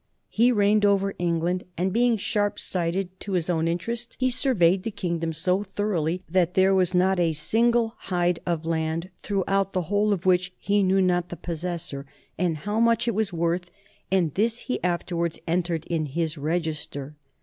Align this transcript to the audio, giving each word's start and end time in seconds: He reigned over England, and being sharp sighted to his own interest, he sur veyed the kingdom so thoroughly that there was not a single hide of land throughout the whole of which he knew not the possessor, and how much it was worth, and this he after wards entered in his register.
He 0.29 0.51
reigned 0.51 0.83
over 0.83 1.13
England, 1.19 1.63
and 1.77 1.93
being 1.93 2.17
sharp 2.17 2.57
sighted 2.57 3.19
to 3.19 3.33
his 3.33 3.51
own 3.51 3.67
interest, 3.67 4.15
he 4.19 4.31
sur 4.31 4.55
veyed 4.55 4.81
the 4.81 4.89
kingdom 4.89 5.31
so 5.31 5.61
thoroughly 5.61 6.23
that 6.27 6.55
there 6.55 6.73
was 6.73 6.95
not 6.95 7.19
a 7.19 7.33
single 7.33 7.93
hide 7.99 8.39
of 8.43 8.65
land 8.65 9.11
throughout 9.21 9.73
the 9.73 9.83
whole 9.93 10.11
of 10.11 10.25
which 10.25 10.53
he 10.57 10.81
knew 10.81 11.03
not 11.03 11.29
the 11.29 11.37
possessor, 11.37 12.07
and 12.35 12.57
how 12.65 12.79
much 12.79 13.07
it 13.07 13.13
was 13.13 13.31
worth, 13.31 13.69
and 14.11 14.33
this 14.33 14.61
he 14.61 14.83
after 14.83 15.15
wards 15.15 15.37
entered 15.47 15.85
in 15.85 16.07
his 16.07 16.35
register. 16.35 17.15